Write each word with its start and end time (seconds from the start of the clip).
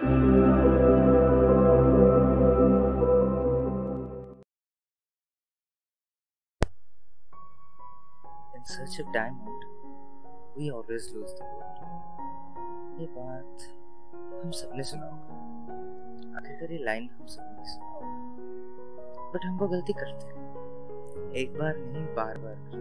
In 0.00 0.06
search 0.06 0.16
of 0.16 0.22
diamond, 9.12 9.64
we 10.56 10.70
always 10.70 10.88
lose 10.88 11.12
the 11.12 11.16
gold. 11.16 11.34
ये 13.00 13.06
बात 13.06 13.58
हम 14.44 14.50
सबने 14.50 14.82
सुना 14.82 15.06
होगा। 15.06 16.38
आखिरकार 16.38 16.72
ये 16.72 16.84
लाइन 16.84 17.10
हम 17.10 17.26
सबने 17.26 17.64
सुना 17.64 17.86
होगा। 17.86 19.30
बट 19.30 19.44
हम 19.44 19.58
वो 19.58 19.68
गलती 19.68 19.92
करते 19.92 20.26
हैं। 20.26 21.32
एक 21.32 21.58
बार 21.58 21.76
नहीं 21.76 22.14
बार 22.14 22.38
बार 22.38 22.54
करते 22.54 22.78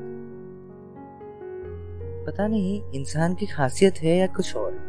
पता 2.26 2.48
नहीं 2.48 2.92
इंसान 2.92 3.36
की 3.36 3.46
खासियत 3.46 3.98
है 3.98 4.18
या 4.18 4.28
कुछ 4.28 4.56
और? 4.56 4.89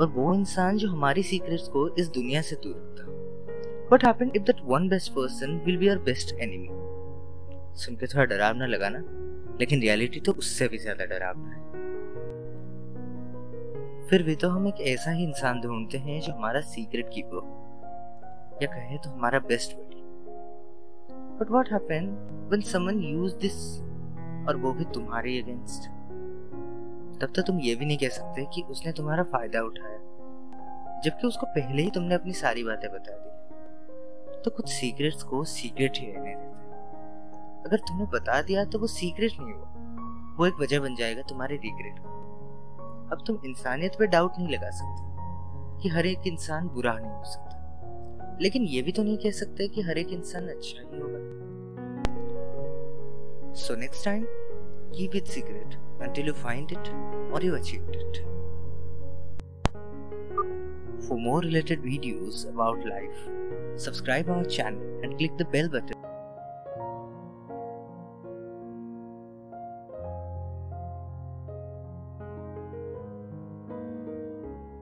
और 0.00 0.08
वो 0.08 0.34
इंसान 0.34 0.76
जो 0.76 0.88
हमारी 0.88 1.22
सीक्रेट्स 1.22 1.68
को 1.68 1.88
इस 1.88 2.08
दुनिया 2.08 2.42
से 2.42 2.56
दूर 2.56 2.72
रखता 2.76 3.02
what 3.94 4.04
happen 4.04 4.32
if 4.36 4.42
that 4.42 4.56
one 4.64 4.88
best 4.88 5.12
person 5.12 5.62
will 5.66 5.76
be 5.76 5.88
our 5.88 5.98
best 5.98 6.34
enemy 6.40 6.68
सुन 7.74 7.94
के 7.94 8.06
थोड़ा 8.06 8.24
डरावना 8.24 8.66
लगा 8.66 8.88
ना? 8.88 8.98
लेकिन 9.60 9.80
रियलिटी 9.80 10.20
तो 10.20 10.32
उससे 10.32 10.68
भी 10.68 10.78
ज़्यादा 10.78 11.04
डरावना 11.04 11.48
है। 11.48 11.91
फिर 14.12 14.22
भी 14.22 14.34
तो 14.36 14.48
हम 14.48 14.68
एक 14.68 14.80
ऐसा 14.80 15.10
ही 15.10 15.24
इंसान 15.24 15.60
ढूंढते 15.60 15.98
हैं 15.98 16.20
जो 16.20 16.32
हमारा 16.32 16.60
सीक्रेट 16.60 17.10
कीपर 17.12 17.36
हो। 17.36 18.58
या 18.62 18.66
कहे 18.66 18.98
तो 18.98 19.10
हमारा 19.10 19.38
best 19.38 19.76
buddy 19.76 20.02
but 21.38 21.50
what 21.50 21.68
happen 21.72 22.08
when 22.52 22.66
someone 22.66 22.98
use 22.98 23.34
this 23.34 23.56
और 24.48 24.56
वो 24.56 24.72
भी 24.72 24.84
तुम्हारे 24.84 25.42
अगेंस्ट 25.42 25.88
तब 27.20 27.32
तो 27.36 27.42
तुम 27.42 27.60
ये 27.60 27.74
भी 27.74 27.86
नहीं 27.86 27.98
कह 27.98 28.08
सकते 28.08 28.44
कि 28.44 28.62
उसने 28.62 28.92
तुम्हारा 28.92 29.22
फ़ायदा 29.22 29.62
उठाया। 29.62 29.98
जबकि 31.04 31.26
उसको 31.26 31.46
पहले 31.46 31.82
ही 31.82 31.90
तुमने 31.90 32.14
अपनी 32.14 32.32
सारी 32.32 32.64
बातें 32.64 32.90
बता 32.92 33.12
दी। 33.12 34.40
तो 34.42 34.50
कुछ 34.50 34.68
सीक्रेट्स 34.68 35.22
को 35.22 35.44
सीक्रेट 35.44 35.92
ही 35.96 36.06
रहने 36.06 36.34
देते 36.34 37.66
अगर 37.68 37.76
तुमने 37.76 38.04
बता 38.04 38.42
दिया 38.42 38.64
तो 38.64 38.78
वो 38.78 38.86
सीक्रेट 38.86 39.32
नहीं 39.40 39.52
हुआ 39.52 39.72
वो 40.38 40.46
एक 40.46 40.54
वजह 40.60 40.80
बन 40.80 40.94
जाएगा 40.94 41.22
तुम्हारे 41.22 41.56
रिग्रेट 41.56 41.98
का। 41.98 42.21
अब 43.12 43.24
तुम 43.26 43.38
इंसानियत 43.46 43.96
पे 43.98 44.06
डाउट 44.06 44.38
नहीं 44.38 44.48
लगा 44.48 44.70
सकते 44.70 45.80
कि 45.82 45.88
हर 45.88 46.06
एक 46.06 46.26
इंसान 46.26 46.68
बुरा 46.68 46.92
नहीं 46.98 47.10
हो 47.10 47.24
सकता। 47.24 48.38
लेकिन 48.42 48.62
ये 48.64 48.82
भी 48.82 48.92
तो 48.92 49.02
नहीं 49.02 49.16
कह 49.18 49.30
सकते 49.30 49.68
कि 49.68 49.82
हर 49.82 49.98
एक 49.98 50.12
इंसान 50.12 50.48
अच्छा 50.48 50.80
ही 50.80 51.00
होगा। 51.00 51.18
So 53.62 53.74
next 53.76 54.04
time 54.04 54.24
keep 54.96 55.16
it 55.16 55.26
secret 55.28 55.74
until 56.02 56.26
you 56.26 56.32
find 56.34 56.72
it 56.72 56.88
और 57.34 57.44
you 57.44 57.54
achieve 57.56 57.90
it 57.90 58.22
for 61.08 61.18
more 61.18 61.44
related 61.44 61.80
videos 61.80 62.46
about 62.46 62.86
life 62.86 63.78
subscribe 63.84 64.30
our 64.30 64.44
channel 64.44 65.04
and 65.04 65.16
click 65.18 65.36
the 65.36 65.46
bell 65.52 65.68
button 65.68 66.10